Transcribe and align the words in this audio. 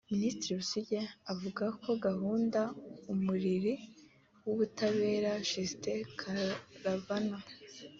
Minisitiri 0.13 0.57
Businge 0.61 0.99
avuga 1.31 1.65
ko 1.83 1.89
gahunda 2.05 2.59
“Umuriri 3.11 3.73
w’ubutabera” 4.43 5.31
(Justice 5.49 6.09
Caravan) 6.19 7.27